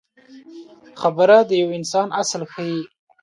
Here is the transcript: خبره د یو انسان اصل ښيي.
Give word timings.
خبره 1.01 1.37
د 1.49 1.51
یو 1.61 1.69
انسان 1.79 2.07
اصل 2.21 2.41
ښيي. 2.51 2.81